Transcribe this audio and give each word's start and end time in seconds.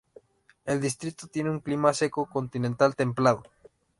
El 0.65 0.81
distrito 0.81 1.27
tiene 1.27 1.51
un 1.51 1.59
clima 1.59 1.93
seco 1.93 2.25
continental 2.25 2.95
templado. 2.95 3.43